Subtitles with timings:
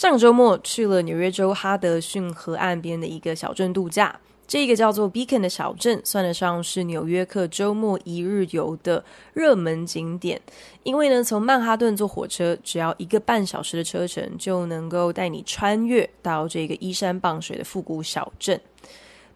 [0.00, 4.18] 上周末去了纽约州哈德逊河岸边的一个小镇度假。
[4.48, 10.40] 这个叫做 Beacon 的小镇，算得上是纽约客周末一日游的热门景点。
[10.84, 18.58] 因为呢，从曼哈顿坐火车只要一个半小时的车程，就能够带你穿越到这个依山傍水的复古小镇。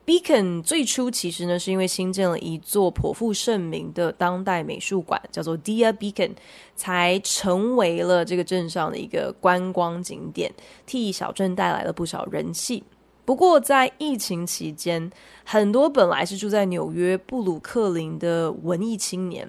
[0.06, 6.32] Beacon 最初其实呢，是因为新建了一座颇负盛名的当代美术馆，叫做 Dia Beacon，
[6.76, 10.52] 才成为了这个镇上的一个观光景点，
[10.84, 12.84] 替小镇带来了不少人气。
[13.24, 15.10] 不过，在疫情期间，
[15.42, 19.48] 很多本来是住在纽约布鲁克林的文艺青年，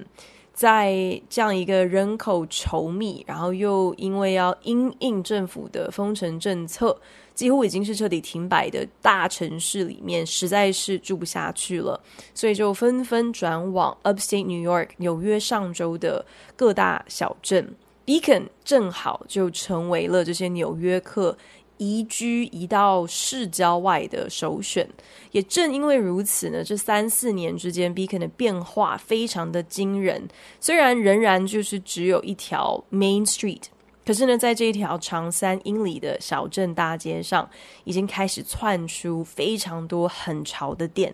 [0.55, 6.97] 在这样一个人口稠密，然后又因为要因应政府的封城政策，
[7.33, 11.99] 几乎已经是彻底停摆的大城市里面，实在是住不下去了，
[12.33, 21.37] 所以就纷纷转往 Upstate New York 纽约上周的各大小镇，Beacon 正好就成为了这些纽约客。
[21.77, 24.87] 移居移到市郊外的首选，
[25.31, 30.27] 也正因为如此呢，这三四年之间，Beacon 的变化非常的惊人。
[30.59, 33.63] 虽然仍然就是只有一条 Main Street，
[34.05, 37.49] 可是呢，在这一条长三英里的小镇大街上，
[37.83, 41.13] 已经开始窜出非常多很潮的店，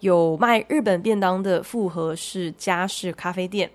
[0.00, 3.70] 有卖日本便当的复合式家式咖啡店。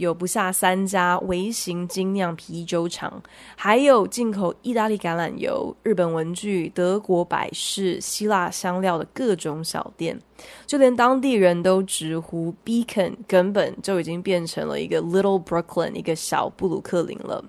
[0.00, 3.22] 有不下三家微型精酿啤酒厂，
[3.54, 10.18] 还有进口意大利橄榄油、日本文具、德国百事、希腊香料的各种小店，
[10.66, 17.44] 就连当地人都直呼 Beacon 根本就已经变成了一个 Little Brooklyn，一个小布鲁克林了。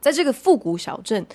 [0.00, 1.26] 在这个复古小镇，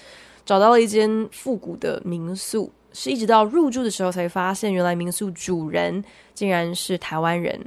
[0.45, 2.71] 找到了一间复古的民宿。
[2.95, 6.01] 是一直到入住的时候才发现，原来民宿主人
[6.33, 7.59] 竟然是台湾人，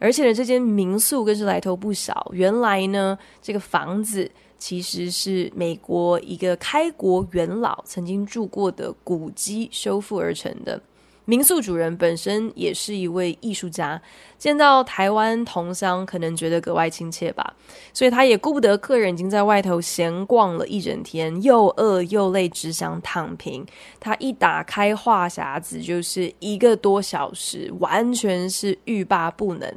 [0.00, 2.28] 而且呢，这间民宿更是来头不小。
[2.34, 4.28] 原来呢，这个房子
[4.58, 10.82] 其实是美国一个开国元老曾经住过的古迹修复而成的。
[11.24, 14.00] 民宿主人本身也是一位艺术家，
[14.36, 17.54] 见到台湾同乡，可能觉得格外亲切吧，
[17.92, 23.64] 所以他也顾不得客人已经在外头闲逛了一整天，又饿又累，只想躺平。
[24.00, 29.72] 他一打开话匣子，就是一个多小时，完全是欲罢不能。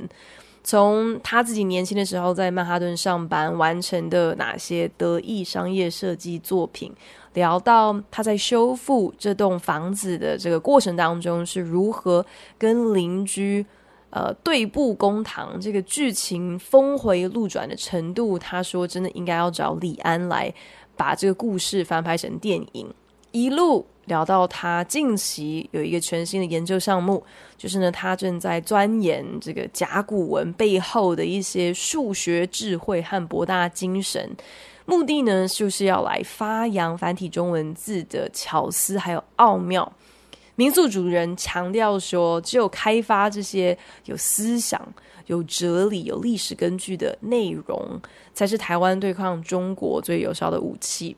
[0.63, 6.91] 从他自己年轻的时候在曼哈顿上班完成的哪些得意商业设计作品，
[7.35, 12.25] 聊到他在修复这栋房子的这个过程当中是如何
[12.57, 13.63] 跟邻居
[14.09, 20.51] 呃对簿公堂，这个剧情峰回路转的程度，他说真的应该要找李安来
[20.97, 22.91] 把这个故事翻拍成电影，
[23.31, 23.85] 一路。
[24.05, 27.23] 聊到他近期有一个全新的研究项目，
[27.57, 34.29] 就是呢，他正在钻研这个甲骨文背后的一些数学智慧和博大精神，
[34.85, 39.91] 目的呢，就是要来发扬繁体中文字的巧思还有奥妙。
[40.55, 44.81] 民宿主人强调说，只有开发这些有思想、
[45.25, 47.99] 有哲理、有历史根据的内容，
[48.33, 51.17] 才是台湾对抗中国最有效的武器。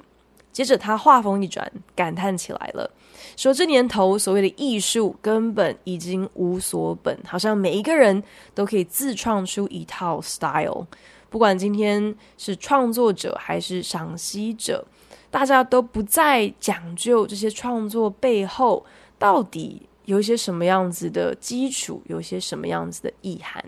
[0.51, 2.89] 接着他话锋一转，感叹起来了，
[3.35, 8.23] 说：“这年头所谓的艺术根本已经无所本，好像每一个人
[8.55, 10.87] 都可以自创出一套 style。
[11.29, 14.85] 不管今天是创作者还是赏析者，
[15.29, 18.85] 大家都不再讲究这些创作背后
[19.19, 23.63] 到底有一些什么样子的基础，有一些什么样子的意涵。”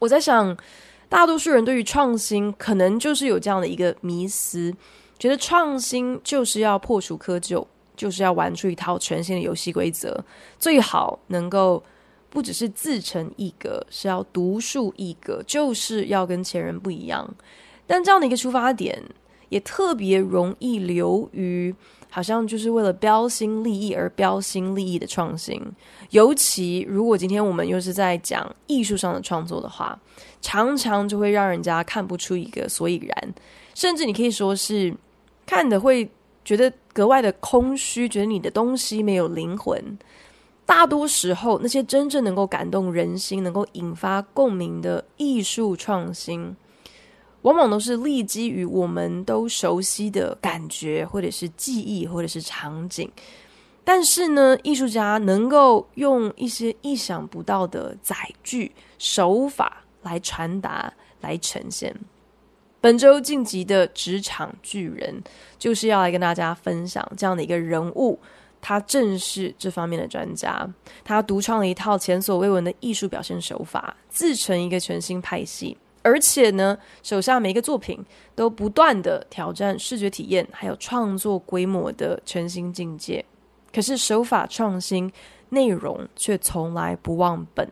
[0.00, 0.56] 我在想，
[1.08, 4.74] 大多数人对于创新，可能就是有这样的一个迷思。
[5.18, 7.64] 觉得创新就是要破除窠臼，
[7.96, 10.22] 就是要玩出一套全新的游戏规则，
[10.58, 11.82] 最好能够
[12.34, 17.32] 不只是自成一格，是要独树一格，就是要跟前人不一样。
[17.86, 19.00] 但这样的一个出发点，
[19.50, 21.72] 也特别容易流于
[22.10, 25.62] 好像就是为了标新立异而标新立异的创新。
[26.10, 29.96] 尤其如果今天我们又是在讲艺术上的创作的话，
[30.42, 33.34] 常常就会让人家看不出一个所以然。
[33.74, 34.92] 甚至你可以说是
[35.46, 36.08] 看的会
[36.44, 39.82] 觉得格外的空虚，觉得你的东西没有灵魂。
[40.66, 46.56] 大多时候，那些真正能够感动人心、能够引发共鸣的艺术创新，
[47.42, 53.10] 往往都是立基于我们都熟悉的感觉，或者是记忆，或者是场景。
[53.84, 60.90] 但是呢，艺术家能够用一些意想不到的载具手法来传达、
[61.20, 61.94] 来呈现。
[62.80, 65.22] 本周晋级的职场巨人，
[65.58, 68.18] 就是要来跟大家分享这样的一个人物。
[68.66, 70.66] 他正是这方面的专家，
[71.04, 75.76] 他独创了一套前所未闻的艺术表现手法，自成一个全新派系。
[76.00, 78.02] 而且呢，手下每一个作品
[78.34, 83.22] 都不断的挑战视觉体验，还有创作规模的全新境界。
[83.70, 85.12] 可是手法创新，
[85.50, 87.70] 内容却从来不忘本。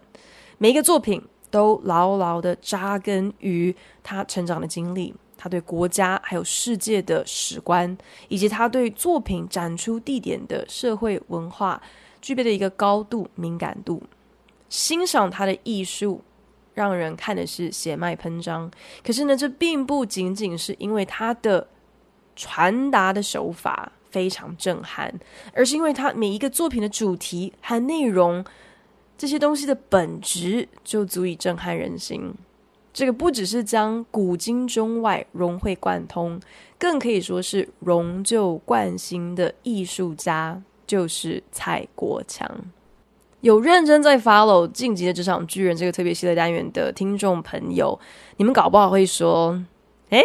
[0.58, 1.22] 每一个作品。
[1.52, 7.98] 都牢牢的扎根于他成长的经历，他对国家还有世界的史观，
[8.28, 11.82] 以及他对作品展出地点的社会文化
[12.20, 14.00] 具备的一个高度敏感度。
[14.68, 16.22] 欣赏他的艺术，
[16.74, 18.70] 让人看的是血脉喷张。
[19.04, 21.66] 可是呢，这并不仅仅是因为他的
[22.36, 25.12] 传达的手法非常震撼，
[25.52, 28.44] 而是因为他每一个作品的主题和内容。
[29.18, 32.32] 这些东西的本质就足以震撼人心。
[32.92, 36.38] 这个不只是将古今中外融会贯通，
[36.78, 42.46] 更可以说是融旧贯新的艺术家，就是蔡国强。
[43.40, 47.98] 有认真在 follow 晋级的职场巨人这个特别系列单元的听众朋友，
[48.36, 49.64] 你们搞不好会说
[50.10, 50.22] ：“诶。”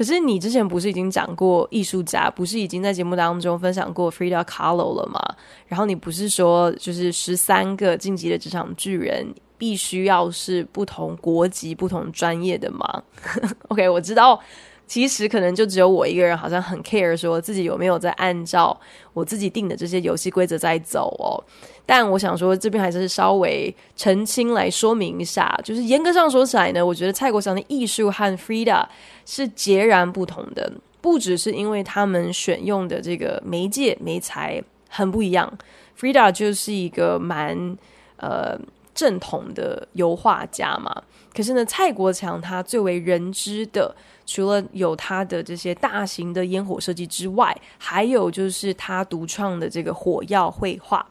[0.00, 5.20] 可是你之前不是已经讲过艺术家，不是已经在节目当中分享过 Frida Kahlo 了吗？
[5.66, 13.02] 然后你不是说就是十三个晋级的职场巨人必须要是不同国籍、不同专业的吗？
[13.68, 14.40] OK，我知道。
[14.90, 18.76] 其实可能就只有我一个人，好像很 care 说自己有没有在按照
[19.12, 21.38] 我自己定的这些游戏规则在走哦。
[21.86, 28.84] 但我想说，这边还是稍微澄清来说明一下，就是严格上说起来呢，我觉得蔡国强的艺术和 Frida
[29.24, 35.56] 是截然不同的，不只是因为他们选用的这个媒介媒材很不一样
[35.96, 37.76] ，Frida 就是一个蛮
[38.16, 38.58] 呃
[38.94, 41.02] 正统的油画家嘛。
[41.34, 43.94] 可是呢，蔡国强他最为人知的。
[44.26, 51.04] 除了有他的这些大型的烟火设计之外，还有就是他独创的这个火药绘画。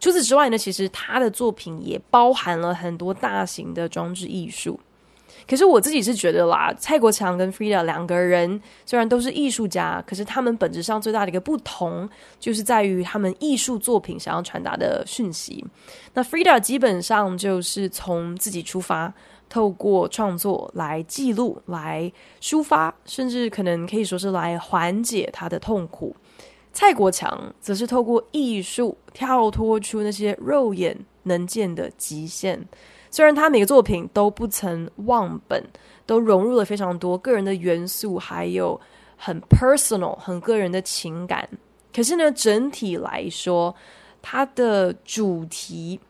[0.00, 4.80] 除此之外呢，其实他的作品也包含了很多大型的装置艺术。
[5.52, 12.08] 可是我自己是觉得啦，蔡国强跟 Frida 两个人虽然都是艺术家，可是他们本质上最大的一个不同，
[12.40, 15.62] 就是在于他们艺术作品想要传达的讯息。
[16.14, 19.12] 那 Frida 基本上就是从自己出发。
[19.50, 22.10] 透过创作来记录、来
[22.40, 26.16] 抒发，甚至可能可以说是来缓解他的痛苦。
[26.72, 32.66] 蔡国强则是透过艺术跳脱出那些肉眼能见的极限。
[33.12, 35.64] 虽然他每个作品都不曾忘本，
[36.04, 38.80] 都融入了非常多个人的元素，还有
[39.16, 41.48] 很 personal、很个人的情感。
[41.94, 43.72] 可是呢，整体来说，
[44.20, 46.00] 他的主题。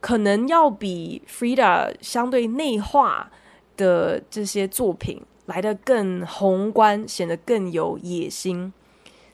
[0.00, 3.28] 可能要比 Frida 相对内化
[3.76, 8.72] 的这些作品来得更宏观，显得更有野心。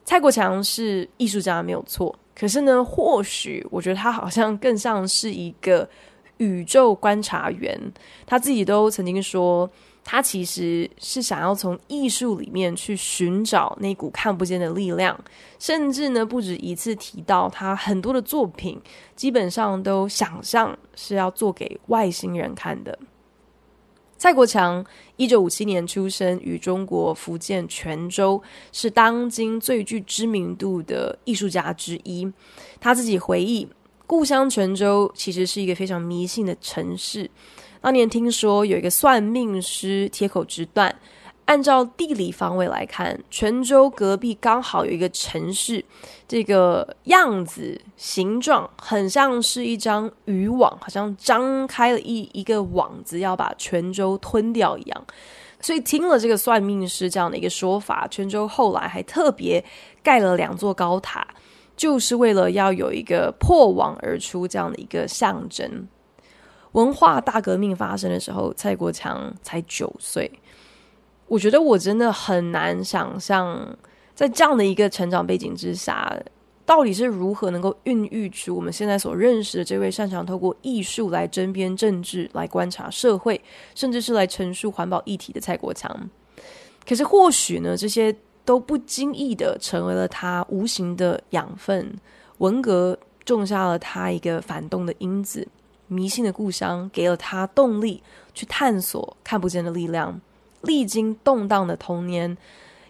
[0.07, 5.87] 蔡国强是艺术家没有错，可是呢，或许我觉得他好像更像是一个
[6.39, 7.79] 宇宙观察员，
[8.27, 9.71] 他自己都曾经说。
[10.07, 15.19] 他其实是想要从艺术里面去寻找那股看不见的力量，
[15.59, 18.79] 甚至呢不止一次提到他很多的作品
[19.17, 22.99] 基本上都想象是要做给外星人看的。
[24.19, 24.85] 蔡国强
[25.17, 32.31] 一九五七年出生于中国福建泉州，是当今最具知名度的艺术家之一。
[32.79, 33.67] 他自己回忆，
[34.07, 37.31] 故乡泉州其实是一个非常迷信的城市。
[37.81, 40.95] 当年听说有一个算命师铁口直断，
[41.45, 45.85] 按照地理方位来看，泉州隔壁刚好有一个城市，
[46.27, 55.07] 这个样子形状很像是一张渔网，好像张开了一一个网子要把泉州吞掉一样。
[55.61, 59.63] 所以听了这个算命师这样的一个说法，泉州后来还特别
[60.03, 61.27] 盖了两座高塔，
[61.77, 65.89] 就是为了要有一个破网而出这样的一个象征。
[66.73, 70.31] 文化大革命发生的时候，蔡国强才九岁。
[71.27, 73.77] 我觉得我真的很难想象，
[74.15, 76.15] 在这样的一个成长背景之下，
[76.67, 83.41] 到底是如何能够孕育出我们现在所认识的这位擅长透过艺术来针砭政治、来观察社会，
[83.75, 86.11] 甚至是来陈述环保议题的蔡国强。
[86.87, 88.15] 可是或许呢，这些
[88.45, 91.97] 都不经意的成为了他无形的养分。
[92.39, 95.49] 文革种下了他一个反动的因子。
[95.87, 100.19] 迷信的故乡给了他动力去探索看不见的力量，
[100.63, 102.37] 历经动荡的童年，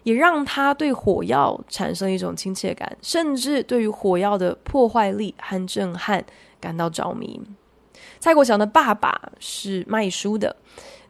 [0.05, 6.25] 也让他对火药产生一种亲切感，甚至对于火药的破坏力和震撼
[6.61, 7.41] 感到着迷。
[8.21, 10.57] 蔡国强的爸爸是卖书的。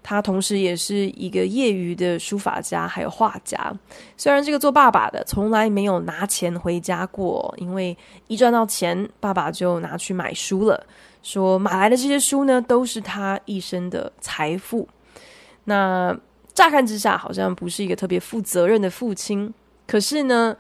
[0.07, 3.73] 他同时也是一个业余的书法家，还有画家。
[4.19, 7.97] 虽然这个做爸爸的从来没有拿钱回家过，因为
[8.27, 10.87] 一赚到钱，爸爸就拿去买书了。
[11.23, 14.87] 说买来的这些书呢，都是他一生的财富。
[15.65, 16.15] 那
[16.53, 19.55] 乍看之下，好像不是一个特别负责任的父亲。
[19.87, 20.55] 可是呢，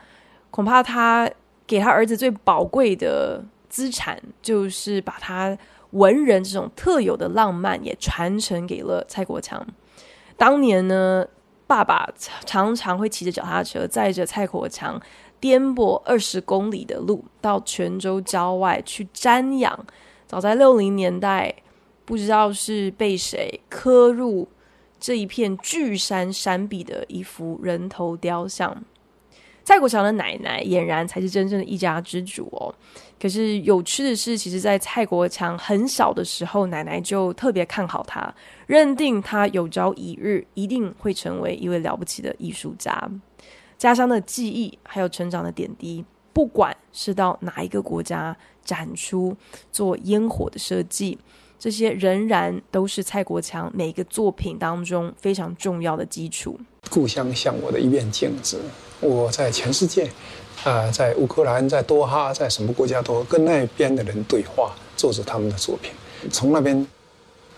[0.51, 1.31] 恐怕他
[1.67, 5.55] 给他儿子最宝贵的资产，就是把他。
[5.95, 9.67] 文人这种特有的浪漫也传承给了蔡国强。
[10.37, 11.27] 当年呢，
[11.67, 12.09] 爸爸
[12.45, 15.01] 常常会骑着脚踏车载着蔡国强
[15.41, 19.87] 颠簸二十公里的路到泉州郊外去瞻仰。
[20.27, 21.55] 早在六零年代，
[22.05, 24.49] 不知道是被谁刻入
[24.99, 28.83] 这一片巨山山壁的一幅人头雕像。
[29.64, 32.73] 蔡国强的奶奶俨然才是真正的一家之主哦。
[33.18, 38.33] 可是有趣的是，其实，在蔡国强很小的时候，奶奶就特别看好他，
[38.66, 43.11] 认定他有朝一日一定会成为一位了不起的艺术家。
[43.78, 46.04] 家乡的记忆，还有成长的点滴，
[46.35, 49.35] 不管是到哪一个国家展出
[49.73, 51.18] 做烟火的设计，
[51.64, 56.61] 这些仍然都是蔡国强每一个作品当中非常重要的基础。
[56.90, 58.61] 故乡像我的一面镜子，
[59.00, 60.04] 我在全世界。
[60.62, 65.90] 啊、呃，在乌克兰，在多哈，在什么国家都跟那边的人对话，做着他们的作品，
[66.30, 66.87] 从那边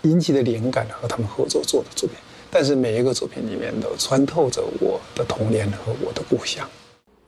[0.02, 2.16] 引起的灵感和他们合作做的作品。
[2.48, 6.64] 但是每一个作品里面都穿透着我的童年和我的故乡。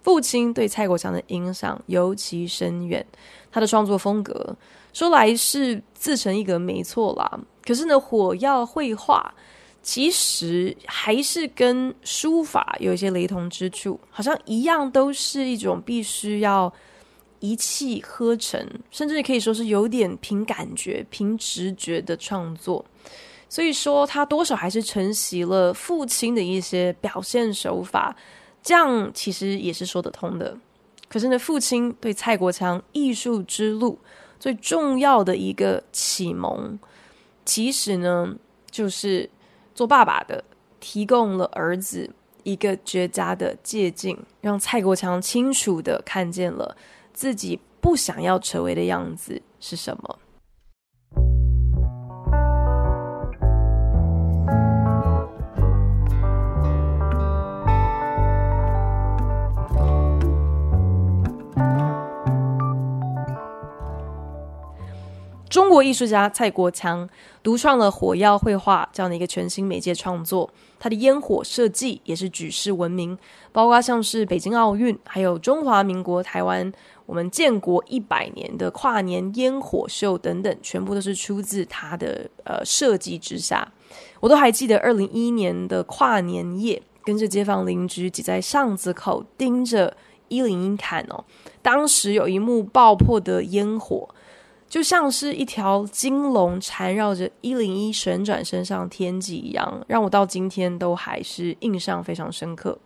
[0.05, 3.05] 父亲对蔡国强的影响尤其深远，
[3.51, 4.57] 他的创作风格
[4.93, 7.41] 说来是自成一格没错啦。
[7.65, 9.35] 可是呢，火药绘画。
[9.81, 16.71] 其实还是跟书法有一些雷同之处，好像一样都是一种必须要
[17.39, 22.85] 一气呵成，甚至可以说是有点凭感觉、凭直觉的创作。
[23.49, 28.15] 所以说，他多少还是承袭了父亲的一些表现手法，
[28.63, 30.55] 这样其实也是说得通的。
[31.09, 33.99] 可是呢，父亲对蔡国强艺术之路
[34.39, 36.79] 最重要的一个启蒙，
[37.45, 38.37] 其实呢，
[38.71, 39.31] 就是。
[39.75, 40.43] 做爸爸的
[40.81, 42.11] 提供了儿子
[42.43, 46.77] 一个绝佳的借镜，让蔡国强清楚的看见了
[47.15, 50.19] 自己不想要成为的样子是什么。
[65.49, 67.09] 中国艺术家蔡国强
[67.43, 73.17] 独创了火药绘画这样的一个全新媒介创作，他的烟火设计也是举世闻名，
[73.51, 76.71] 包括像是北京奥运，还有中华民国台湾
[77.07, 83.73] 我们建国一百年的跨年烟火秀等等，全部都是出自他的呃设计之下。
[84.21, 89.97] 我都还记得二零一一年的跨年夜，跟着街坊邻居挤在巷子口盯着
[90.29, 91.25] 一零一看哦，
[91.63, 94.07] 当时有一幕爆破的烟火。
[94.69, 102.79] 就像是一条金龙缠绕着一零一旋转升上天际一样，让我到今天都还是印象非常深刻。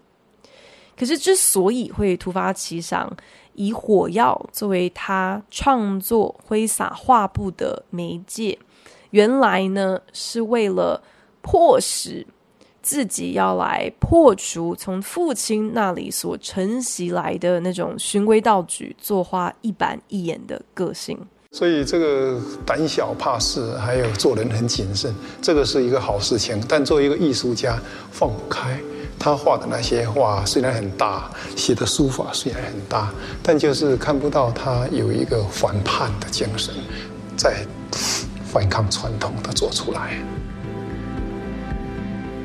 [0.96, 3.10] 可是之所以会突发奇想，
[3.54, 8.56] 以火药作为他创作挥洒画布的媒介，
[9.10, 11.02] 原来呢是为了
[11.40, 12.24] 迫使
[12.80, 21.18] 自己要来破除从父亲那里所承袭来的那种循规蹈矩、作画一板一眼的个性。
[21.54, 26.58] 所以这个胆小怕事，还有做人很谨慎，这个是一个好事情。
[26.66, 27.78] 但作为一个艺术家，
[28.10, 28.80] 放不开。
[29.18, 36.74] 他画的那些画虽然很大，写的书法虽然很大，但就是看不到他有一个反叛的精神，
[37.36, 37.66] 在
[38.46, 40.16] 反抗传统的做出来。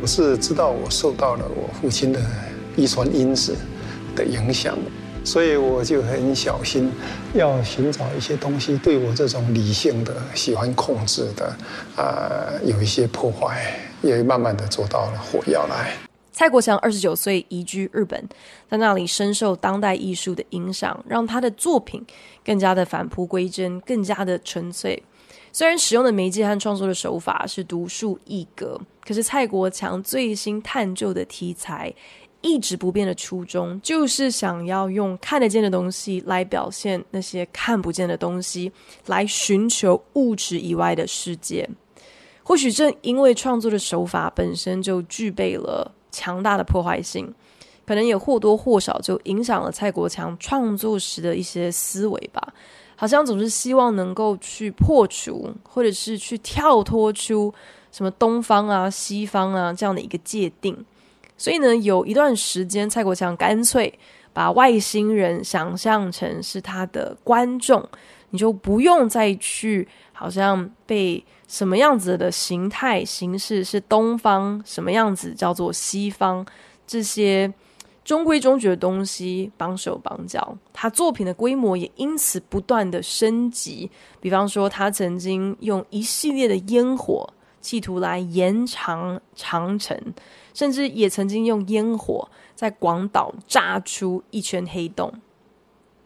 [0.02, 2.20] 我是知道我受到了我父亲的
[2.76, 3.56] 遗传因子
[4.18, 4.78] 的影响。
[5.28, 6.90] 所以我就很小心，
[7.34, 11.46] 要寻找一些东西对我这种理性的、喜欢控制的，
[11.98, 15.92] 啊、呃，有一些破坏，也慢慢的做到了火药来。
[16.32, 18.26] 蔡国强二十九岁移居日本，
[18.72, 22.06] 在那里深受当代艺术的影响，让他的作品
[22.46, 25.04] 更加的返璞归真，更加的纯粹。
[25.52, 31.94] 虽然使用的媒介和创作的手法是独树一格，可是蔡国强最新探究的题材。
[32.42, 38.72] 一直不变的初衷，就是想要用看得见的东西来表现那些看不见的东西，
[39.08, 41.68] 来寻求物质以外的世界。
[42.44, 47.34] 或许正因为创作的手法本身就具备了强大的破坏性，
[47.86, 52.54] 可能也或多或少就影响了蔡国强创作时的一些思维吧。
[52.96, 57.54] 好像总是希望能够去破除，或者是去跳脱出
[57.92, 60.76] 什么东方啊、西方啊这样的一个界定。
[61.38, 63.98] 所以呢，有一段时间，蔡国强干脆
[64.34, 67.88] 把外星人想象成是他的观众，
[68.32, 71.24] 你就不用再去好像被。
[71.50, 76.46] 什么样子的形态形式是东方，什么样子叫做西方？
[76.86, 77.54] 这些
[78.04, 83.90] 中规中矩的东西绑手绑脚，他作品的规模也因此不断的升级。
[84.20, 87.26] 比方说，他曾经用一系列的烟火，
[87.68, 90.02] 企图来延长长城，
[90.54, 95.12] 甚至也曾经用烟火在广岛炸出一圈黑洞。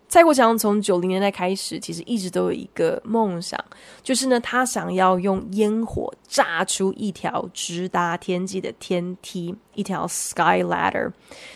[0.10, 3.64] 蔡国强从九零年代开始，其实一直都有一个梦想，
[4.02, 11.12] 就是呢，他想要用烟火炸出一条直达天际的天梯，一条 Sky Ladder。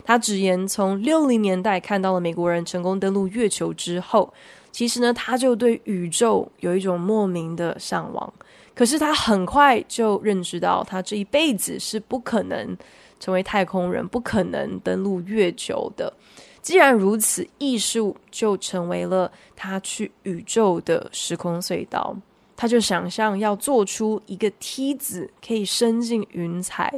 [0.05, 4.31] 他直言，从六零年代看到了美国人成功登陆月球之后，
[4.71, 8.31] 其实呢，他就对宇宙有一种莫名的向往。
[8.75, 12.77] 可是他很快就认知到，他这一辈子是不可能
[13.19, 16.13] 成为太空人，不可能登陆月球的。
[16.61, 22.15] 既然如此，艺术就成为了他去宇宙的时空隧道。
[22.57, 26.91] 他就想象要做出一个梯子，可以伸进云彩。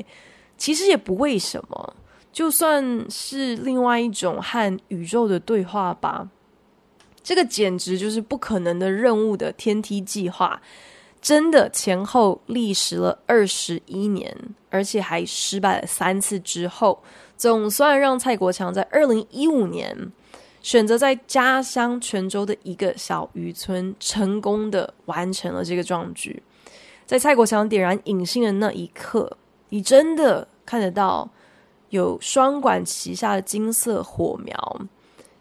[0.57, 1.95] 其实也不为什么，
[2.31, 6.29] 就算是另外一种和宇宙的对话吧。
[7.21, 10.61] 这个简直就是不可能的任务的天梯计划，
[11.21, 14.35] 真的前后历时了二十一年，
[14.69, 17.01] 而且还失败了三次之后。
[17.35, 20.11] 总算让蔡国强在二零一五年
[20.63, 26.41] 选择在家乡泉州的一个小渔村，成功的完成了这个壮举。
[27.05, 29.37] 在蔡国强点燃引信的那一刻，
[29.69, 31.29] 你真的看得到
[31.89, 34.81] 有双管齐下的金色火苗，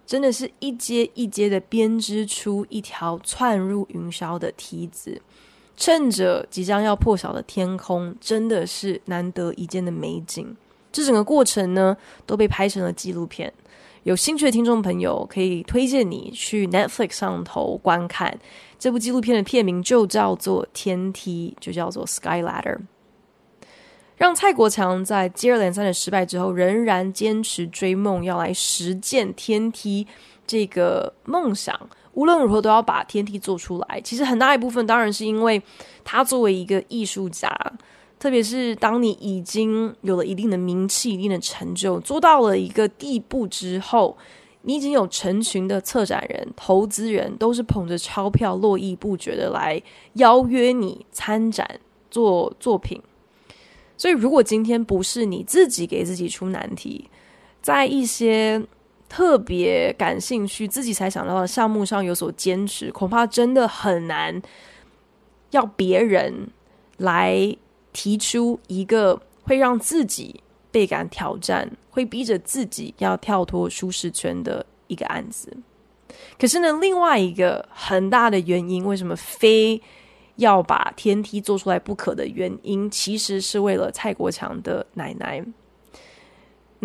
[0.07, 5.19] 真的是一阶一阶的编织出一条窜入云霄的梯子。
[5.77, 10.57] 趁着即将要破晓的天空，真的是难得一见的美景。
[10.91, 13.53] 这整个过程呢，都被拍成了纪录片。
[14.05, 18.39] 有兴趣的听众朋友，可以推荐你去 Netflix 上头观看
[18.79, 22.79] 这部纪录片的片名，就叫做《天梯》，就叫做 Sky Ladder。
[24.17, 30.07] 让蔡国强在接二连三的失败之后，仍然坚持追梦，要来实践天梯
[30.47, 31.79] 这个梦想。
[32.15, 34.01] 无论如何，都要把天梯做出来。
[34.01, 35.63] 其实很大一部分，当然是因为
[36.03, 37.55] 他作为一个艺术家。
[38.19, 44.17] 特别是当你已经有了一定的名气、一定的成就，做到了一个地步之后，
[44.63, 49.81] 你已经有成群的策展人、投资人，都是捧着钞票络绎不绝的来
[50.15, 51.79] 邀约你参展
[52.11, 52.99] 做作品。
[53.99, 57.11] 所以，如果今天不是你自己给自己出难题，
[57.61, 58.63] 在一些
[59.09, 64.41] 特别感兴趣、自己才想到的项目上有所坚持，恐怕真的很难
[65.51, 66.49] 要别人
[66.99, 67.57] 来。
[67.99, 75.57] 提出一个会让自己倍感挑战，会逼着自己要跳脱舒适圈的一个案子。
[76.39, 79.81] 可是呢，另外一个很大的原因，为什么非
[80.35, 85.43] 要把天梯做出来不可的原因，其实是为了蔡国强的奶奶。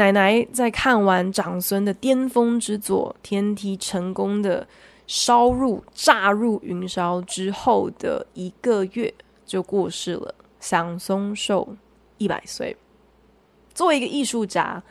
[0.01, 4.67] 奶奶在看完长孙的巅峰之作《天梯》成功的
[5.05, 9.13] 烧入、炸入云霄之后的一个月，
[9.45, 10.33] 就过世了。
[10.59, 11.75] 享寿寿
[12.17, 12.75] 一百岁。
[13.75, 14.81] 作为一个艺术家，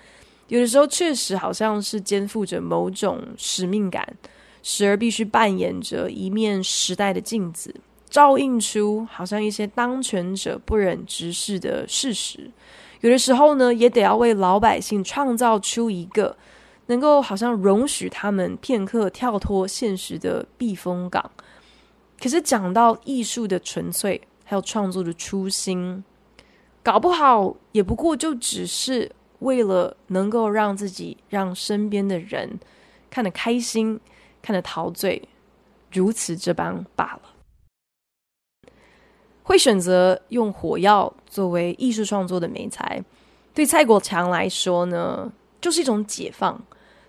[0.46, 4.16] 有的时候确实好像是肩负着某种使命感，
[4.62, 7.74] 时而必须扮演着一面时代的镜子，
[8.08, 12.48] 照映出好像一些当权者不忍直视的事实。
[13.00, 16.36] 有的时候呢，也得要为老百姓创造出一个
[16.86, 21.30] 能够好像容许他们片刻跳脱现实的避风港。
[22.20, 26.04] 可是讲到艺术的纯粹，还有创作的初心，
[26.82, 32.60] 搞不好也不过就只是为了能够让自己、让身边的人
[33.08, 33.98] 看得开心、
[34.42, 35.26] 看得陶醉，
[35.90, 37.29] 如此这般罢了。
[39.50, 43.02] 会选择用火药作为艺术创作的媒材，
[43.52, 45.28] 对蔡国强来说呢，
[45.60, 46.56] 就是一种解放，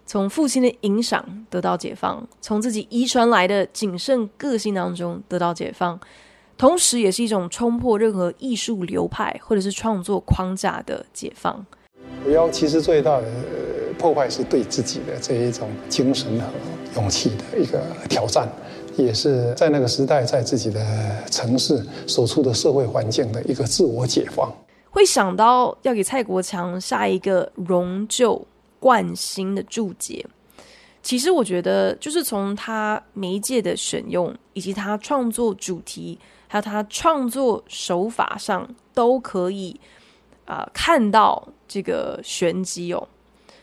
[0.08, 6.00] 从父亲的影响得到解放，从自己遗传来的谨慎个性当中得到解放。
[6.58, 11.64] 同时，也是一种冲破任何艺术流派或者是创作框架的解放。
[12.26, 13.28] 火药其实最大的
[14.00, 16.48] 破坏是对自己的这一种精神和
[16.96, 18.50] 勇气的一个挑战。
[18.98, 20.82] 也是在那个时代，在自己的
[21.30, 24.52] 城市所处的社会环境的一个自我解放。
[24.90, 28.46] 会想到要给蔡国强下一个荣旧
[28.80, 30.26] 冠新的注解，
[31.02, 39.80] 其实我觉得就是从他媒介的选用，以及他创作主题，还有他创作手法上，都可以
[40.46, 43.08] 啊、看到这个玄机哦。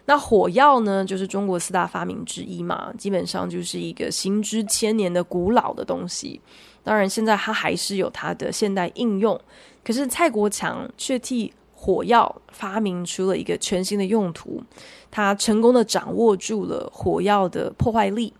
[0.09, 6.40] 那火药呢，就是中国四大发明之一嘛，基本上就是一个行之千年的古老的东西。
[6.83, 9.38] 当然，现在它还是有它的现代应用。
[9.85, 14.62] 可是蔡国强却替火药发明出了一个全新的用途，
[15.11, 18.33] 他成功的掌握住了火药的破坏力，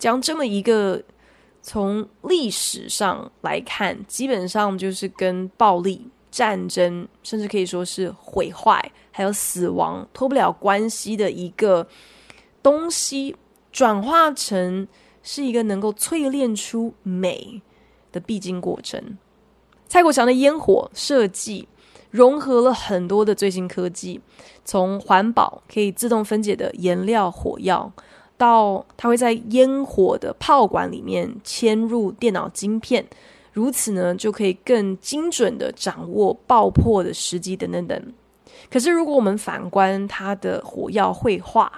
[0.00, 1.00] 将这么一个
[1.62, 6.04] 从历史上来看，基本上就是跟暴力。
[6.32, 11.86] 战争，甚至可以说是毁坏，还有死亡脱不了关系的一个
[12.62, 13.36] 东西，
[13.70, 14.88] 转化成
[15.22, 17.62] 是一个能够淬炼出美
[18.10, 19.16] 的必经过程。
[19.86, 21.68] 蔡国强的烟火设计
[22.10, 24.20] 融合了很多的最新科技，
[24.64, 27.92] 从环保可以自动分解的颜料火药，
[28.36, 33.06] 到它会在烟火的炮管里面嵌入电脑晶片。
[33.52, 38.12] 如此呢，就可以更精准地掌握爆破的时机等等等。
[38.70, 41.70] 可是，如果我们反观它的火药绘画，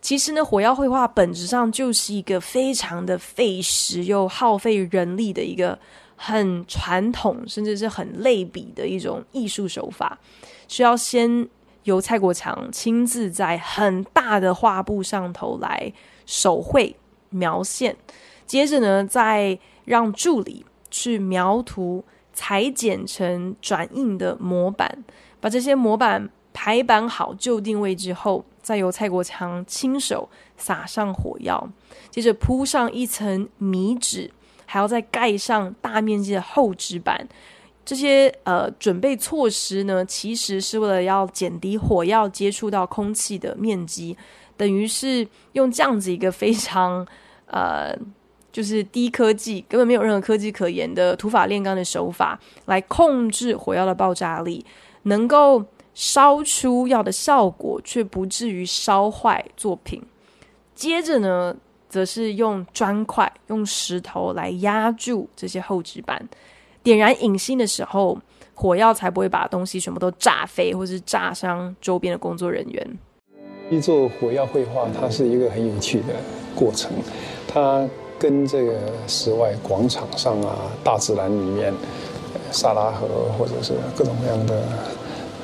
[0.00, 5.78] 其实呢，火药绘画本质上就是一个非常的费时又耗费人力的一个
[6.16, 10.18] 很传统，甚至是很类比的一种艺术手法，
[10.68, 11.48] 需要先
[11.84, 15.92] 由蔡国强亲自在很大的画布上头来
[16.24, 16.96] 手绘
[17.30, 17.96] 描线，
[18.46, 20.64] 接着呢，再让助理。
[20.88, 22.02] 去描图、
[22.32, 25.04] 裁剪成转印的模板，
[25.40, 31.68] 把这些模板排版好、就定位之后，再由蔡国强亲手撒上火药，
[32.10, 34.30] 接着铺上一层米纸，
[34.64, 37.28] 还要再盖上大面积的厚纸板。
[37.84, 44.16] 这些呃准备措施呢，其实是为了要减低火药接触到空气的面积，
[44.56, 47.06] 等于是用这样子一个非常
[47.46, 47.96] 呃。
[48.52, 54.64] 就是低科技，根本没有任何科技可言的土法炼钢的手法，来控制火药的爆炸力，
[55.06, 55.64] 能够
[55.94, 60.02] 烧出要的效果，却不至于烧坏作品。
[60.74, 61.56] 接着呢，
[61.88, 66.28] 则是用砖块、用石头来压住这些厚纸板，
[66.82, 68.18] 点燃引信的时候，
[68.52, 72.98] 火药才不会把东西全部都炸飞，或是炸伤周边的工作人员。
[73.70, 76.14] 一座火药绘画，它是一个很有趣的
[76.54, 76.90] 过程，
[77.46, 77.88] 它。
[78.18, 78.72] 跟这个
[79.06, 81.70] 室外广场上啊，大自然里面，
[82.52, 83.06] 沙拉河
[83.38, 84.62] 或者是各种各样的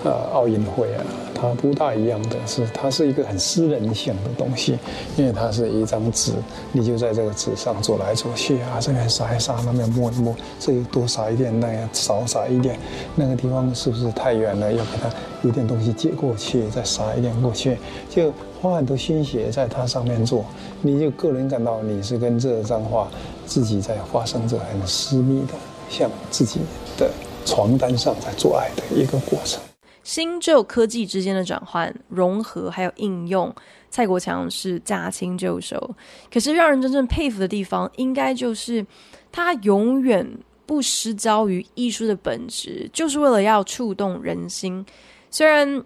[0.05, 4.79] 呃奥运会啊，它不大一样的是，它是一个很私人性的东西，
[5.17, 6.33] 因为它是一张纸，
[6.73, 12.79] 你就在这个纸上走来走去啊，这边撒一撒，那边摸一摸，这里多撒一点，那样少撒一点，
[13.15, 14.73] 那个地方是不是太远了？
[14.73, 15.09] 要给它
[15.43, 17.77] 有点东西接过去，再撒一点过去，
[18.09, 18.33] 就。
[18.63, 20.45] 花很多心血在它上面做，
[20.83, 23.09] 你就个人感到你是跟这张画
[23.45, 25.55] 自己在发生着很私密的，
[25.93, 26.59] 像自己
[26.97, 27.13] 的
[27.45, 29.61] 床单上在做爱的一个过程。
[30.03, 33.55] 新旧科技之间的转换、融合还有应用，
[33.91, 35.95] 蔡国强是驾轻就熟。
[36.33, 38.85] 可是让人真正佩服的地方，应该就是
[39.31, 40.27] 他永远
[40.65, 44.85] 不失焦于艺术的本质，就是为了要触动人心。
[45.31, 45.85] 虽然。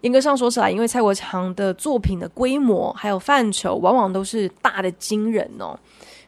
[0.00, 5.74] 严格上说起来，因为蔡国强的作品的规模还有范畴，往往都是大的惊人哦，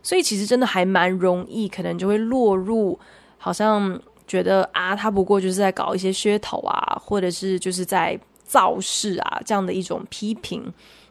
[0.02, 2.98] 所以其实真的还蛮容易，可能就会落入
[3.46, 10.60] 好像觉得啊，他不过就是在搞一些噱头啊，或者是就是在造势啊这样的一种批评。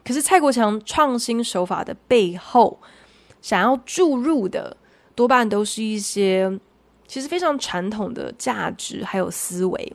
[0.03, 2.77] 可是蔡国强创新手法的背后，
[3.41, 4.75] 想要注入的
[5.15, 6.59] 多半都是一些
[7.07, 9.93] 其实非常传统的价值还有思维。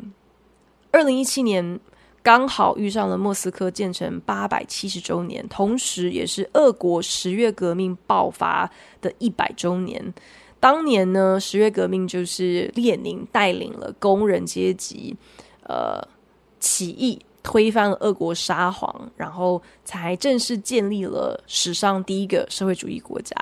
[0.90, 1.78] 二零一七年。
[2.22, 10.12] 刚好遇上了莫斯科建成八百七十周年，同时也是俄国十月革命爆发的一百周年。
[10.60, 15.16] 当年呢，十月革命就是列宁带领了工人阶级，
[15.62, 16.06] 呃，
[16.60, 23.34] 起义，推翻了俄国沙皇，然后才正式建立了史上第一个社会主义国家。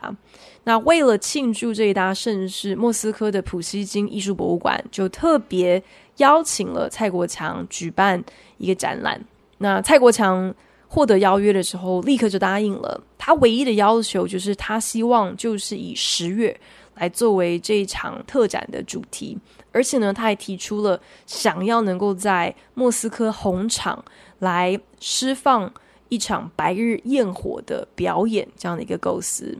[0.63, 5.83] 那为了庆祝这一大盛事，莫斯科的普希金艺术博物馆就特别
[6.19, 8.23] 邀请了蔡国强举办
[8.59, 9.21] 一个展览，
[9.59, 10.55] 那蔡国强
[10.87, 13.03] 获得邀约的时候，立刻就答应了。
[13.17, 16.59] 他唯一的要求就是，他希望就是以十月
[16.99, 19.39] 来作为这一场特展的主题，
[19.73, 24.05] 而且呢，他还提出了想要能够在莫斯科红场
[24.41, 25.73] 来释放
[26.09, 29.59] 一场白日焰火的表演这样的一个构思。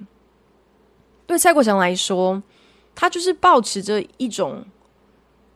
[1.27, 2.43] 对蔡国强来说，
[2.95, 4.65] 他就是抱持着一种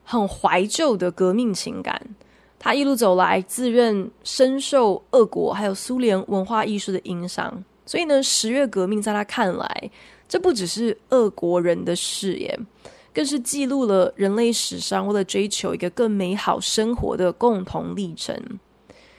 [0.03, 2.15] 很怀旧的革命情感。
[2.59, 9.91] 他一路走来，自认深受俄国还有苏联文化艺术的影响，所以呢，十月革命在他看来，
[10.33, 12.65] 这不只是俄国人的誓言，
[13.13, 18.35] 更是记录了人类史上为了追求一个更美好生活的共同历程。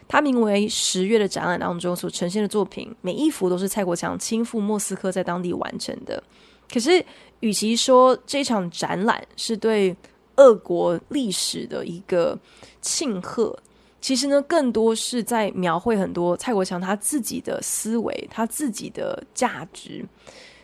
[0.09, 6.21] 他名为《十月》的展览当中所呈现的作品，每一幅都是蔡国强亲赴莫斯科在当地完成的。
[6.69, 7.07] 可是，
[7.39, 9.97] 与其说这场展览是对
[10.35, 12.37] 俄国历史的一个
[12.83, 13.57] 庆贺，
[14.01, 20.05] 其实呢，更多是在描绘很多蔡国强他自己的思维，他自己的价值。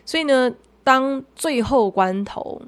[0.05, 0.51] 所以呢，
[0.83, 2.61] 当最后关头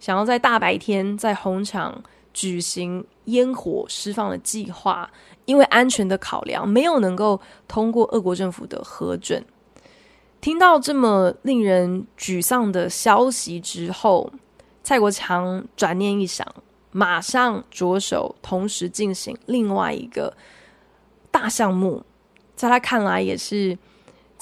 [0.00, 5.08] 想要在大白天在红场举行烟火释放的计划，
[5.44, 9.44] 因为安全的考量，没有能够通过俄国政府的核准。
[10.40, 14.32] 听到这么令人沮丧的消息之后，
[14.82, 16.44] 蔡国强转念一想，
[16.90, 20.36] 马上着手同时进行另外一个
[21.30, 22.02] 大项目，
[22.56, 23.78] 在他看来也是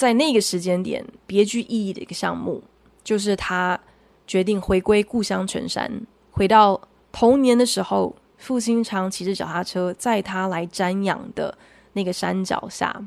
[0.00, 2.62] 在那个时间点别具意义的一个项目，
[3.04, 3.78] 就是他
[4.26, 5.92] 决定回归故乡泉山，
[6.30, 6.80] 回到
[7.12, 8.16] 童年的时候。
[8.38, 11.54] 父亲常骑着脚踏车载他来瞻仰的
[11.92, 13.06] 那个山脚下，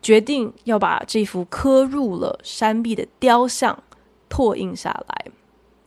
[0.00, 3.78] 决定要把这幅刻入了山壁的雕像
[4.30, 5.26] 拓印下来。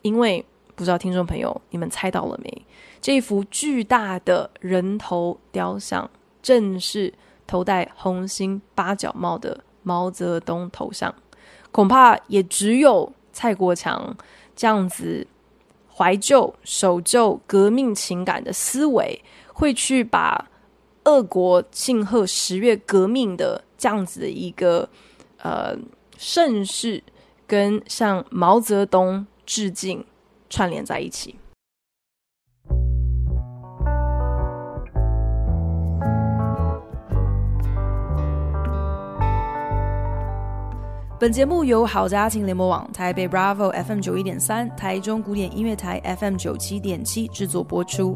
[0.04, 2.66] 因为不知道听众朋友你们猜到了没？
[3.02, 6.08] 这幅巨大的人头雕像，
[6.44, 7.12] 正是
[7.48, 11.16] 头戴红星八角帽的毛泽东头像。
[11.72, 14.14] 恐怕也只有蔡国强
[14.54, 15.26] 这样子。
[15.98, 20.50] 怀旧、守旧、革命情感的思维，会去把
[21.06, 24.90] 俄国庆贺十月革命的这样子的一个
[25.38, 25.74] 呃
[26.18, 27.02] 盛世，
[27.48, 30.04] 跟向毛泽东致敬
[30.50, 31.40] 串联在一起。
[41.26, 48.16] 本节目由好家庭联播网、台北 Bravo FM 九一点三、台中古典音乐台 FM 九七点七制作播出。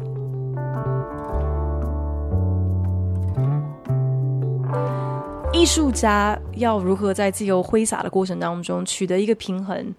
[5.52, 9.92] 艺术家要如何在自由挥洒的过程当中取得一个平衡，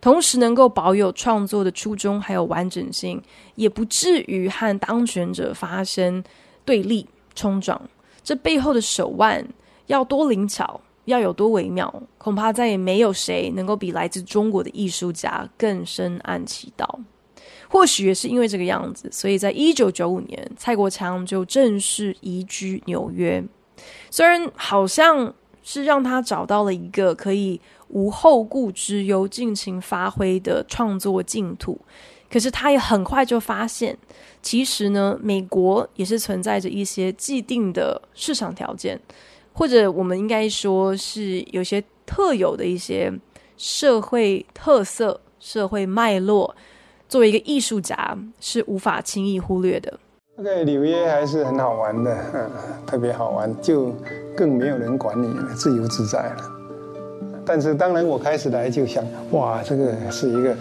[0.00, 3.22] 同时能够保有创作的初衷还有完整性，
[3.54, 6.20] 也不至于和当权者发生
[6.64, 7.80] 对立冲撞？
[8.24, 9.46] 这背后的手腕
[9.86, 10.80] 要多灵巧？
[11.06, 17.00] 要有多微妙，恐怕再也没有谁能够比来自中国的艺术家更深谙其道。
[17.68, 23.42] 或许也是因为这个样子，所以在一九九五年，蔡国强就正式移居纽约。
[24.10, 31.80] 虽然好像是让他找到了一个可以无后顾之忧、尽情发挥的创作净土，
[32.30, 33.98] 可是他也很快就发现，
[34.40, 39.00] 其实呢，美国也是存在着一些既定的市场条件。
[39.58, 43.10] 或者我们应该说是有些特有的一些
[43.56, 46.54] 社会特色、社会脉络，
[47.08, 49.98] 作为一个艺术家是无法轻易忽略的。
[50.36, 52.50] OK，纽约还是很好玩的，嗯，
[52.86, 53.94] 特别好玩，就
[54.36, 56.52] 更没有人管你了，自由自在了。
[57.46, 60.54] 但是当然，我开始来就想，哇，这个是一个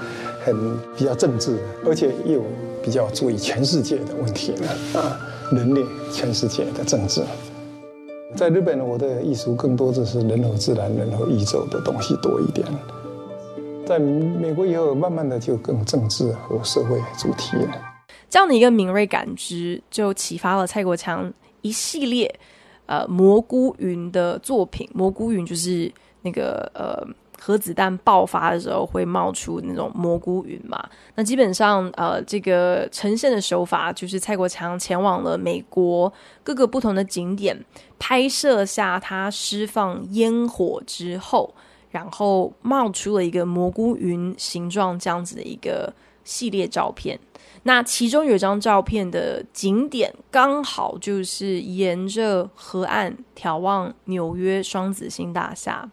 [0.46, 0.56] 很
[0.96, 2.42] 比较政治，而且又
[2.82, 5.20] 比较注意全世界的问题了啊，
[5.52, 7.22] 人类全世界的政治。
[8.36, 12.68] 在日本，我的艺术更多的是人和自然、人和宇宙的东西多一点。
[13.86, 17.72] 在美国以后，慢慢的就更政治和社会主题了。
[18.30, 22.34] 这样的一个敏锐感知，就启发了蔡国强一系列
[22.88, 24.90] 呃蘑菇云的作品。
[24.94, 25.90] 蘑菇云就是
[26.22, 27.08] 那个呃。
[27.46, 30.84] 核子弹爆发的时候会冒出那种蘑菇云嘛？
[31.14, 36.12] 那基本上，呃，这个呈现的手法就是蔡国强前往了美国
[36.44, 37.56] 各个不同的景点，
[38.00, 41.54] 拍摄下他释放烟火之后，
[41.92, 47.20] 然后冒出了一个蘑菇云形状这样子的一个系列照片。
[47.62, 55.88] 那其中有一张照片的景点刚好就是沿着河岸眺望纽约双子星大厦。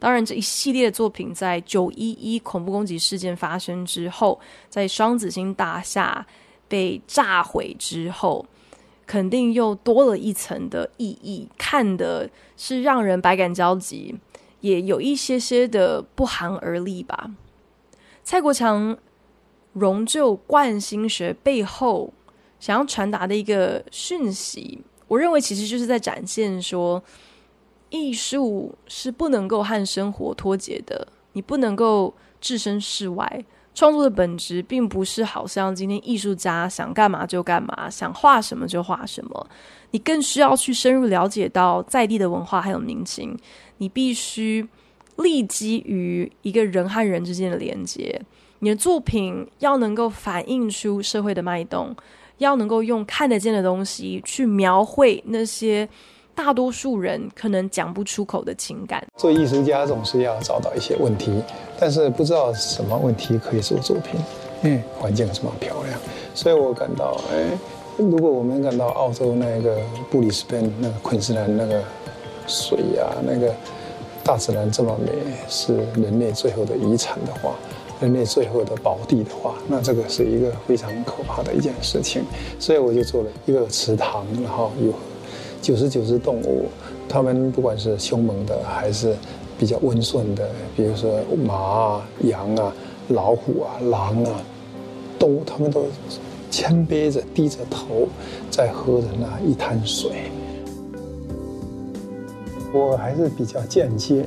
[0.00, 6.24] 当然，这一系列作品在九一一恐怖攻击事件发生之后，在双子星大厦
[6.68, 8.46] 被炸毁之后，
[9.04, 14.14] 肯定又多了一层的意义，看的是让人百感交集，
[14.60, 17.30] 也有一些些的不寒而栗吧。
[18.22, 18.96] 蔡国强
[19.72, 22.12] 荣就贯心学背后
[22.60, 27.02] 想要传达的一个讯息，我认为其实就是在展现说。
[27.90, 33.44] 艺术是不能够和生活脱节的，你不能够置身事外。
[33.74, 39.46] 创作的本质并不是好像今天艺术家想干嘛就干嘛，想画什么就画什么。
[39.92, 43.38] 你更需要去深入了解到在地的文化还有民情。
[43.76, 44.66] 你必须
[45.18, 48.20] 立基于一个人和人之间的连接。
[48.58, 51.94] 你的作品要能够反映出社会的脉动，
[52.38, 55.88] 要能够用看得见的东西去描绘那些。
[56.38, 59.04] 大多数人可能讲不出口的情感。
[59.16, 61.42] 做艺术家总是要找到一些问题，
[61.80, 64.20] 但是不知道什么问题可以做作品。
[64.62, 65.98] 嗯，环境这么漂亮，
[66.36, 67.58] 所以我感到，哎，
[67.96, 69.78] 如果我们感到澳洲那个
[70.12, 71.82] 布里斯本、那个昆士兰那个
[72.46, 73.52] 水呀、啊，那个
[74.22, 75.10] 大自然这么美，
[75.48, 77.56] 是人类最后的遗产的话，
[78.00, 82.24] 人类最后的宝地的话，那这个是一个非常可怕的一件事情。
[82.60, 84.94] 所以我就做了一个池塘，然后有。
[85.60, 86.66] 九十九只动物，
[87.08, 89.14] 它们不管是凶猛的还是
[89.58, 92.72] 比较温顺的，比如说马啊、羊啊、
[93.08, 94.40] 老虎啊、狼啊，
[95.18, 95.86] 都它们都
[96.50, 98.08] 谦卑着、低着头
[98.50, 100.30] 在喝着那一滩水。
[102.72, 104.24] 我还是比较间接，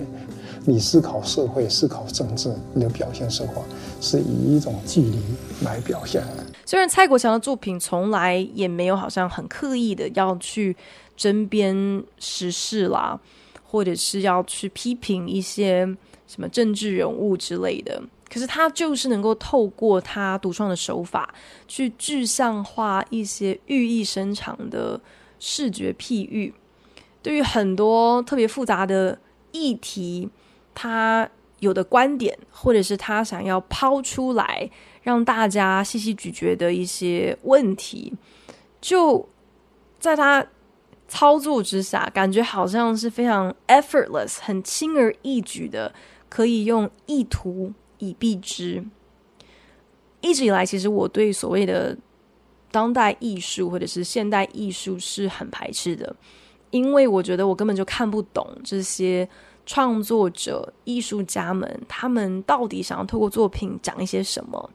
[0.66, 3.62] 你思考社会、思考政治，你的表现手法
[4.02, 5.20] 是以一种距离
[5.64, 6.44] 来表现的。
[6.66, 10.76] 虽然蔡国强的作品从来也没有好像很刻意的要去。
[11.16, 13.20] 针砭时事啦，
[13.64, 15.86] 或者是要去批评一些
[16.28, 21.34] 什么政治人物之类的，可是他就是能够透过他独创的手法，
[21.68, 25.00] 去具象化一些寓意深长的
[25.40, 26.54] 视觉譬喻。
[27.22, 29.20] 对于很多特别复杂的
[29.52, 30.28] 议题，
[30.74, 34.70] 他有的观点，或者是他想要抛出来
[35.04, 38.14] 让大家细细咀嚼的一些问题，
[38.82, 39.30] 就
[40.00, 40.46] 在他。
[41.12, 45.94] 操作之下，感觉好像是非常 effortless，很轻而易举的，
[46.30, 48.82] 可以用一图以蔽之。
[50.22, 51.98] 一直以来，其实我对所谓的
[52.72, 56.16] 当代艺术或者是现代艺术是很排斥的，
[56.70, 59.28] 因为我觉得我根本就看不懂这些
[59.66, 64.70] 创作者、艺术家们，他们到底想要透过作品讲一些什么。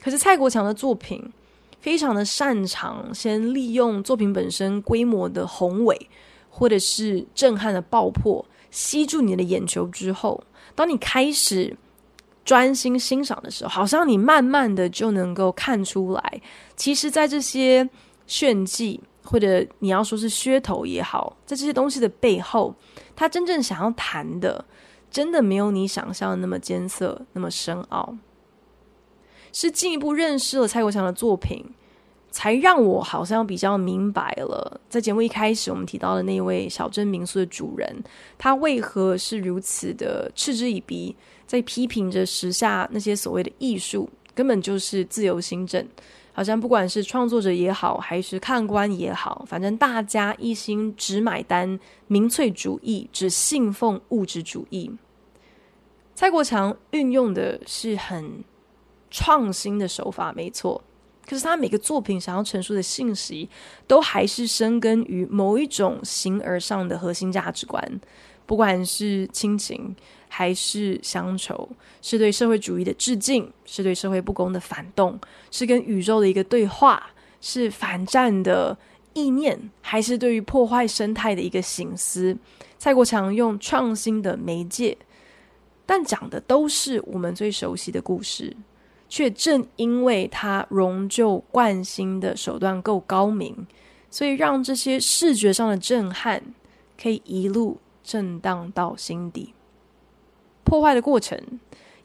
[0.00, 1.28] 可是蔡国强的作品。
[1.82, 6.08] 非常的擅长先利用作品本身规模的宏伟，
[6.48, 10.44] 或者是震撼的爆破，吸住你的眼球之后，
[10.76, 11.76] 当你开始
[12.44, 16.40] 专心欣赏的时候，好像你慢慢的就能够看出来，
[16.76, 17.88] 其实，在这些
[18.28, 22.72] 炫技或者你要说是噱头也好，在这些东西的背后，
[23.16, 24.64] 他真正想要谈的，
[25.10, 28.16] 真的没有你想象的那么艰涩，那么深奥。
[29.52, 31.64] 是进一步认识了蔡国强的作品，
[32.30, 38.02] 才让我好像比较明白了，在节目一开始我们提到的那位小镇民宿的主人，
[38.38, 41.14] 他为何是如此的嗤之以鼻，
[41.46, 45.86] 在批评着时下那些所谓的艺术，根本就是自由心证。
[46.32, 54.90] 好像不管是创作者也好，还是看官也好，反正大家一心只买单民粹主义，只信奉物质主义。
[56.14, 58.42] 蔡国强运用的是很。
[59.12, 60.82] 创新的手法没错，
[61.28, 63.48] 可是他每个作品想要陈述的信息，
[63.86, 68.00] 都还是深根于某一种形而上的核心价值观，
[68.46, 69.94] 不管是亲情
[70.28, 71.68] 还是乡愁，
[72.00, 75.20] 是对社会主义的致敬，是对社会不公的反动，
[75.50, 78.76] 是跟宇宙的一个对话，是反战的
[79.12, 82.36] 意念，还是对于破坏生态的一个醒思。
[82.78, 84.96] 蔡国强用创新的媒介，
[85.86, 88.56] 但讲的都是我们最熟悉的故事。
[89.12, 93.66] 却正因为他融旧贯新的手段够高明，
[94.08, 96.42] 所以让这些视觉上的震撼
[96.98, 99.52] 可以一路震荡到心底。
[100.64, 101.38] 破坏的过程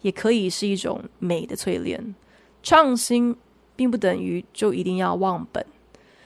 [0.01, 2.13] 也可以是一种美的淬炼。
[2.61, 3.33] 创新
[3.77, 5.65] 并不等于就一定要忘本，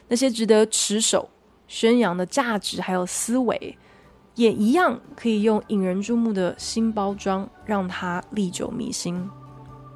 [0.08, 1.30] 那些值得持守
[1.67, 3.78] 宣扬的价值还有思维，
[4.34, 9.30] 也一样可以用引人注目的新包装，让它历久弥新。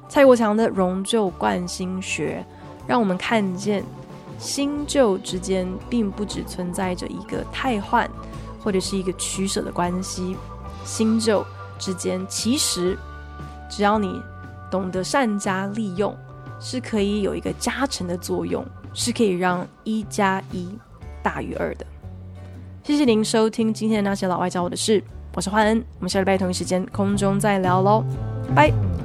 [0.08, 2.44] 蔡国强的融旧贯新学，
[2.86, 3.84] 让我们看见
[4.38, 8.08] 新旧之间并不只存在着一个汰换
[8.62, 10.36] 或者是一个取舍的关系，
[10.84, 11.44] 新旧
[11.78, 12.96] 之间其实
[13.68, 14.20] 只要你
[14.70, 16.16] 懂得善加利用，
[16.60, 20.68] 是可以有一个加成的作用，是可以让一加一
[21.22, 21.86] 大于二的。
[22.82, 25.02] 谢谢您收听今天的那些老外教我的事，
[25.34, 28.04] 我是焕恩，我们下礼拜同一时间空中再聊喽，
[28.54, 28.95] 拜。